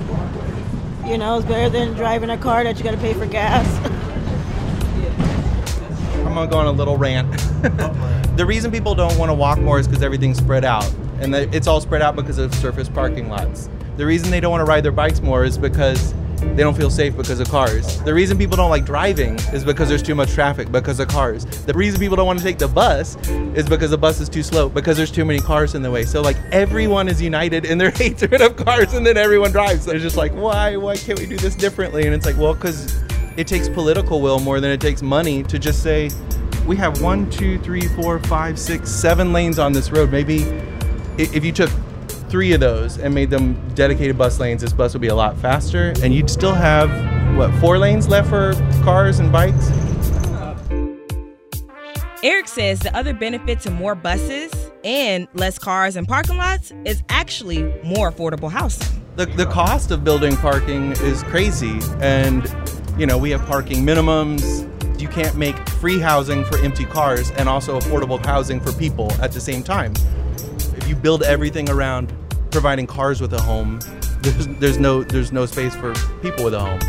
You 1.07 1.17
know, 1.17 1.37
it's 1.37 1.47
better 1.47 1.69
than 1.69 1.93
driving 1.95 2.29
a 2.29 2.37
car 2.37 2.63
that 2.63 2.77
you 2.77 2.83
got 2.83 2.91
to 2.91 2.97
pay 2.97 3.15
for 3.15 3.25
gas. 3.25 3.65
I'm 6.37 6.49
gonna 6.49 6.51
go 6.51 6.57
on 6.57 6.67
a 6.67 6.77
little 6.77 6.97
rant. 6.97 7.31
the 8.35 8.45
reason 8.45 8.69
people 8.69 8.93
don't 8.93 9.17
want 9.17 9.29
to 9.29 9.33
walk 9.33 9.57
more 9.57 9.79
is 9.79 9.87
because 9.87 10.03
everything's 10.03 10.37
spread 10.37 10.65
out, 10.65 10.93
and 11.21 11.33
it's 11.33 11.65
all 11.65 11.79
spread 11.79 12.01
out 12.01 12.17
because 12.17 12.39
of 12.39 12.53
surface 12.55 12.89
parking 12.89 13.29
lots. 13.29 13.69
The 13.95 14.05
reason 14.05 14.31
they 14.31 14.41
don't 14.41 14.51
want 14.51 14.59
to 14.59 14.65
ride 14.65 14.83
their 14.83 14.91
bikes 14.91 15.21
more 15.21 15.45
is 15.45 15.57
because 15.57 16.13
they 16.41 16.61
don't 16.61 16.75
feel 16.75 16.89
safe 16.89 17.15
because 17.15 17.39
of 17.39 17.47
cars. 17.49 18.01
The 18.01 18.13
reason 18.13 18.37
people 18.37 18.57
don't 18.57 18.69
like 18.69 18.85
driving 18.85 19.35
is 19.53 19.63
because 19.63 19.87
there's 19.87 20.03
too 20.03 20.13
much 20.13 20.33
traffic 20.33 20.69
because 20.73 20.99
of 20.99 21.07
cars. 21.07 21.45
The 21.45 21.73
reason 21.73 22.01
people 22.01 22.17
don't 22.17 22.27
want 22.27 22.39
to 22.39 22.43
take 22.43 22.57
the 22.57 22.67
bus 22.67 23.15
is 23.55 23.69
because 23.69 23.91
the 23.91 23.97
bus 23.97 24.19
is 24.19 24.27
too 24.27 24.43
slow 24.43 24.67
because 24.67 24.97
there's 24.97 25.11
too 25.11 25.23
many 25.23 25.39
cars 25.39 25.73
in 25.73 25.81
the 25.83 25.89
way. 25.89 26.03
So 26.03 26.21
like 26.21 26.35
everyone 26.51 27.07
is 27.07 27.21
united 27.21 27.63
in 27.63 27.77
their 27.77 27.91
hatred 27.95 28.41
of 28.41 28.57
cars 28.57 28.93
and 28.93 29.05
then 29.05 29.15
everyone 29.15 29.53
drives. 29.53 29.85
They're 29.85 29.99
just 29.99 30.17
like, 30.17 30.33
why? 30.33 30.75
Why 30.75 30.97
can't 30.97 31.17
we 31.17 31.27
do 31.27 31.37
this 31.37 31.55
differently? 31.55 32.05
And 32.05 32.13
it's 32.13 32.25
like, 32.25 32.35
well, 32.35 32.53
because 32.53 33.04
it 33.37 33.47
takes 33.47 33.67
political 33.67 34.21
will 34.21 34.39
more 34.39 34.59
than 34.59 34.71
it 34.71 34.79
takes 34.79 35.01
money 35.01 35.43
to 35.43 35.59
just 35.59 35.83
say, 35.83 36.09
we 36.65 36.75
have 36.77 37.01
one, 37.01 37.29
two, 37.29 37.59
three, 37.59 37.87
four, 37.89 38.19
five, 38.19 38.57
six, 38.57 38.89
seven 38.89 39.33
lanes 39.33 39.59
on 39.59 39.73
this 39.73 39.91
road. 39.91 40.11
Maybe 40.11 40.43
if 41.17 41.43
you 41.45 41.51
took 41.51 41.69
three 42.29 42.53
of 42.53 42.59
those 42.59 42.97
and 42.97 43.13
made 43.13 43.29
them 43.29 43.59
dedicated 43.75 44.17
bus 44.17 44.39
lanes, 44.39 44.61
this 44.61 44.73
bus 44.73 44.93
would 44.93 45.01
be 45.01 45.09
a 45.09 45.15
lot 45.15 45.37
faster, 45.37 45.93
and 46.01 46.13
you'd 46.13 46.29
still 46.29 46.53
have 46.53 46.89
what 47.37 47.53
four 47.59 47.77
lanes 47.77 48.07
left 48.07 48.29
for 48.29 48.53
cars 48.83 49.19
and 49.19 49.31
bikes. 49.31 49.69
Eric 52.23 52.47
says 52.47 52.79
the 52.79 52.95
other 52.95 53.13
benefit 53.13 53.59
to 53.59 53.69
more 53.69 53.93
buses 53.93 54.51
and 54.83 55.27
less 55.35 55.59
cars 55.59 55.95
and 55.95 56.07
parking 56.07 56.37
lots 56.37 56.73
is 56.83 57.03
actually 57.09 57.63
more 57.83 58.11
affordable 58.11 58.49
housing. 58.49 59.03
The, 59.15 59.27
the 59.27 59.45
cost 59.45 59.91
of 59.91 60.03
building 60.03 60.35
parking 60.37 60.93
is 60.93 61.21
crazy, 61.23 61.79
and 61.99 62.43
you 62.97 63.05
know 63.05 63.17
we 63.17 63.29
have 63.31 63.45
parking 63.45 63.85
minimums. 63.85 64.71
You 64.99 65.07
can't 65.07 65.35
make 65.35 65.57
free 65.71 65.99
housing 65.99 66.45
for 66.45 66.57
empty 66.59 66.85
cars 66.85 67.31
and 67.31 67.49
also 67.49 67.77
affordable 67.79 68.23
housing 68.25 68.61
for 68.61 68.71
people 68.73 69.11
at 69.21 69.33
the 69.33 69.41
same 69.41 69.61
time. 69.61 69.93
If 70.77 70.87
you 70.87 70.95
build 70.95 71.23
everything 71.23 71.69
around 71.69 72.13
providing 72.51 72.87
cars 72.87 73.19
with 73.19 73.33
a 73.33 73.41
home, 73.41 73.79
there's, 74.21 74.47
there's 74.59 74.77
no 74.79 75.03
there's 75.03 75.31
no 75.31 75.45
space 75.45 75.75
for 75.75 75.93
people 76.21 76.45
with 76.45 76.53
a 76.53 76.59
home. 76.59 76.79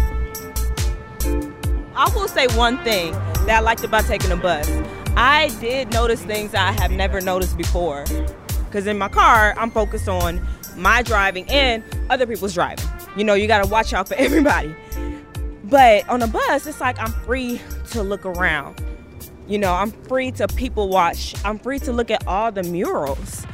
I 1.96 2.10
will 2.14 2.28
say 2.28 2.46
one 2.56 2.78
thing 2.84 3.12
that 3.46 3.56
I 3.56 3.60
liked 3.60 3.82
about 3.82 4.04
taking 4.04 4.30
a 4.30 4.36
bus. 4.36 4.70
I 5.16 5.48
did 5.60 5.90
notice 5.92 6.22
things 6.22 6.54
I 6.54 6.72
have 6.72 6.90
never 6.90 7.20
noticed 7.20 7.56
before. 7.56 8.04
Because 8.66 8.86
in 8.86 8.98
my 8.98 9.08
car, 9.08 9.54
I'm 9.56 9.70
focused 9.70 10.08
on 10.08 10.46
my 10.76 11.02
driving 11.02 11.48
and 11.50 11.82
other 12.10 12.26
people's 12.26 12.52
driving. 12.52 12.84
You 13.16 13.24
know, 13.24 13.34
you 13.34 13.46
got 13.46 13.64
to 13.64 13.70
watch 13.70 13.94
out 13.94 14.08
for 14.08 14.14
everybody. 14.18 14.74
But 15.68 16.08
on 16.08 16.22
a 16.22 16.28
bus, 16.28 16.66
it's 16.66 16.80
like 16.80 16.98
I'm 16.98 17.12
free 17.24 17.60
to 17.90 18.02
look 18.02 18.24
around. 18.24 18.82
You 19.48 19.58
know, 19.58 19.74
I'm 19.74 19.90
free 19.90 20.30
to 20.32 20.46
people 20.48 20.88
watch. 20.88 21.34
I'm 21.44 21.58
free 21.58 21.78
to 21.80 21.92
look 21.92 22.10
at 22.10 22.26
all 22.26 22.52
the 22.52 22.62
murals 22.62 23.46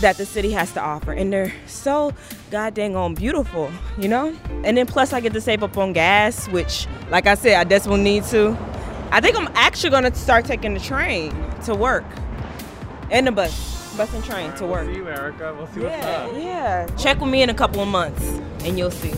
that 0.00 0.16
the 0.16 0.26
city 0.26 0.52
has 0.52 0.72
to 0.72 0.80
offer. 0.80 1.12
And 1.12 1.32
they're 1.32 1.52
so 1.66 2.12
goddamn 2.50 2.96
on 2.96 3.14
beautiful, 3.14 3.70
you 3.98 4.08
know? 4.08 4.36
And 4.64 4.76
then 4.76 4.86
plus 4.86 5.12
I 5.12 5.20
get 5.20 5.32
to 5.32 5.40
save 5.40 5.62
up 5.62 5.76
on 5.76 5.92
gas, 5.92 6.48
which 6.48 6.86
like 7.10 7.26
I 7.26 7.34
said, 7.34 7.54
I 7.54 7.64
definitely 7.64 8.04
need 8.04 8.24
to. 8.24 8.56
I 9.10 9.20
think 9.20 9.38
I'm 9.38 9.48
actually 9.54 9.90
gonna 9.90 10.14
start 10.14 10.44
taking 10.44 10.74
the 10.74 10.80
train 10.80 11.34
to 11.64 11.74
work. 11.74 12.04
And 13.10 13.26
the 13.26 13.32
bus. 13.32 13.96
Bus 13.96 14.12
and 14.12 14.22
train 14.22 14.52
to 14.54 14.66
work. 14.66 14.86
We'll 14.86 14.94
see 14.94 15.00
you, 15.00 15.06
Aaricka. 15.06 15.56
We'll 15.56 15.66
see 15.68 15.80
yeah, 15.80 16.26
what's 16.26 16.36
up. 16.36 16.42
Yeah. 16.42 16.86
Check 16.96 17.20
with 17.20 17.30
me 17.30 17.42
in 17.42 17.50
a 17.50 17.54
couple 17.54 17.80
of 17.80 17.88
months 17.88 18.22
and 18.64 18.78
you'll 18.78 18.90
see. 18.90 19.14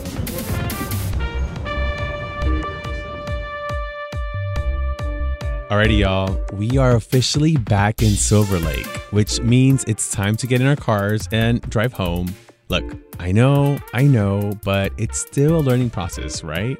Alrighty, 5.70 6.00
y'all, 6.00 6.36
we 6.54 6.78
are 6.78 6.96
officially 6.96 7.56
back 7.56 8.02
in 8.02 8.10
Silver 8.10 8.58
Lake, 8.58 8.88
which 9.12 9.40
means 9.40 9.84
it's 9.84 10.10
time 10.10 10.34
to 10.38 10.48
get 10.48 10.60
in 10.60 10.66
our 10.66 10.74
cars 10.74 11.28
and 11.30 11.60
drive 11.70 11.92
home. 11.92 12.34
Look, 12.68 12.82
I 13.20 13.30
know, 13.30 13.78
I 13.94 14.02
know, 14.02 14.50
but 14.64 14.92
it's 14.98 15.20
still 15.20 15.60
a 15.60 15.62
learning 15.62 15.90
process, 15.90 16.42
right? 16.42 16.76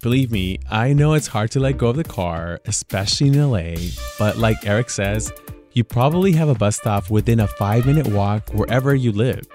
Believe 0.00 0.32
me, 0.32 0.58
I 0.70 0.94
know 0.94 1.12
it's 1.12 1.26
hard 1.26 1.50
to 1.50 1.60
let 1.60 1.76
go 1.76 1.88
of 1.88 1.96
the 1.96 2.04
car, 2.04 2.60
especially 2.64 3.26
in 3.26 3.38
LA, 3.38 3.74
but 4.18 4.38
like 4.38 4.66
Eric 4.66 4.88
says, 4.88 5.30
you 5.74 5.84
probably 5.84 6.32
have 6.32 6.48
a 6.48 6.54
bus 6.54 6.78
stop 6.78 7.10
within 7.10 7.40
a 7.40 7.46
five 7.46 7.84
minute 7.84 8.06
walk 8.06 8.54
wherever 8.54 8.94
you 8.94 9.12
live. 9.12 9.46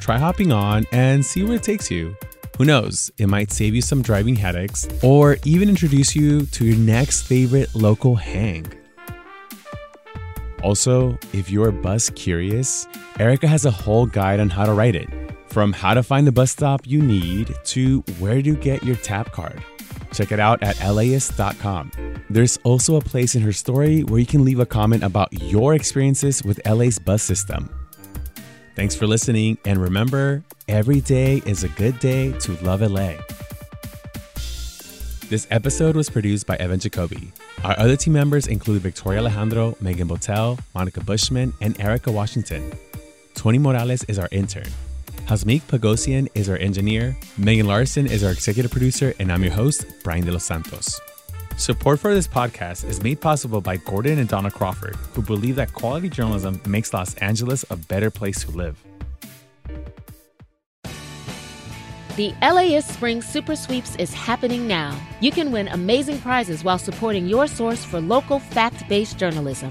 Try 0.00 0.18
hopping 0.18 0.50
on 0.50 0.86
and 0.90 1.24
see 1.24 1.44
where 1.44 1.54
it 1.54 1.62
takes 1.62 1.88
you. 1.88 2.16
Who 2.62 2.66
knows, 2.66 3.10
it 3.18 3.26
might 3.26 3.50
save 3.50 3.74
you 3.74 3.82
some 3.82 4.02
driving 4.02 4.36
headaches 4.36 4.86
or 5.02 5.36
even 5.44 5.68
introduce 5.68 6.14
you 6.14 6.46
to 6.46 6.64
your 6.64 6.76
next 6.76 7.22
favorite 7.22 7.74
local 7.74 8.14
hang. 8.14 8.72
Also, 10.62 11.18
if 11.32 11.50
you're 11.50 11.72
bus 11.72 12.08
curious, 12.10 12.86
Aaricka 13.14 13.48
has 13.48 13.64
a 13.64 13.70
whole 13.72 14.06
guide 14.06 14.38
on 14.38 14.48
how 14.48 14.64
to 14.64 14.74
ride 14.74 14.94
it 14.94 15.08
from 15.48 15.72
how 15.72 15.92
to 15.92 16.04
find 16.04 16.24
the 16.24 16.30
bus 16.30 16.52
stop 16.52 16.86
you 16.86 17.02
need 17.02 17.52
to 17.64 17.98
where 18.20 18.40
to 18.40 18.54
get 18.54 18.84
your 18.84 18.94
tap 18.94 19.32
card. 19.32 19.60
Check 20.12 20.30
it 20.30 20.38
out 20.38 20.62
at 20.62 20.78
laist.com. 20.88 21.90
There's 22.30 22.58
also 22.58 22.94
a 22.94 23.00
place 23.00 23.34
in 23.34 23.42
her 23.42 23.52
story 23.52 24.04
where 24.04 24.20
you 24.20 24.26
can 24.26 24.44
leave 24.44 24.60
a 24.60 24.66
comment 24.66 25.02
about 25.02 25.32
your 25.32 25.74
experiences 25.74 26.44
with 26.44 26.64
LA's 26.64 27.00
bus 27.00 27.24
system. 27.24 27.68
Thanks 28.74 28.94
for 28.94 29.06
listening, 29.06 29.58
and 29.66 29.78
remember, 29.78 30.42
every 30.66 31.02
day 31.02 31.42
is 31.44 31.62
a 31.62 31.68
good 31.68 31.98
day 31.98 32.32
to 32.40 32.52
love 32.64 32.80
LA. 32.80 33.14
This 35.28 35.46
episode 35.50 35.94
was 35.94 36.08
produced 36.08 36.46
by 36.46 36.56
Evan 36.56 36.80
Jacoby. 36.80 37.32
Our 37.64 37.78
other 37.78 37.96
team 37.96 38.14
members 38.14 38.46
include 38.46 38.80
Victoria 38.80 39.20
Alejandro, 39.20 39.76
Megan 39.80 40.08
Botel, 40.08 40.58
Monica 40.74 41.00
Bushman, 41.00 41.52
and 41.60 41.74
Aaricka 41.78 42.12
Washington. 42.12 42.72
Tony 43.34 43.58
Morales 43.58 44.04
is 44.04 44.18
our 44.18 44.28
intern. 44.30 44.68
Hasmik 45.26 45.62
Pagosian 45.62 46.28
is 46.34 46.48
our 46.48 46.56
engineer. 46.56 47.16
Megan 47.36 47.66
Larson 47.66 48.06
is 48.06 48.24
our 48.24 48.32
executive 48.32 48.70
producer, 48.70 49.14
and 49.18 49.30
I'm 49.30 49.42
your 49.42 49.52
host, 49.52 49.84
Brian 50.02 50.24
De 50.24 50.32
Los 50.32 50.44
Santos. 50.44 50.98
Support 51.56 52.00
for 52.00 52.14
this 52.14 52.26
podcast 52.26 52.88
is 52.88 53.02
made 53.02 53.20
possible 53.20 53.60
by 53.60 53.76
Gordon 53.76 54.18
and 54.18 54.28
Donna 54.28 54.50
Crawford, 54.50 54.96
who 55.12 55.22
believe 55.22 55.56
that 55.56 55.72
quality 55.74 56.08
journalism 56.08 56.60
makes 56.66 56.92
Los 56.92 57.14
Angeles 57.16 57.64
a 57.70 57.76
better 57.76 58.10
place 58.10 58.42
to 58.44 58.50
live. 58.50 58.82
The 62.16 62.34
LAist 62.42 62.88
Spring 62.88 63.22
Super 63.22 63.56
Sweeps 63.56 63.96
is 63.96 64.12
happening 64.12 64.66
now. 64.66 64.98
You 65.20 65.30
can 65.30 65.50
win 65.52 65.68
amazing 65.68 66.20
prizes 66.20 66.64
while 66.64 66.78
supporting 66.78 67.26
your 67.26 67.46
source 67.46 67.84
for 67.84 68.00
local 68.00 68.38
fact 68.38 68.88
based 68.88 69.18
journalism. 69.18 69.70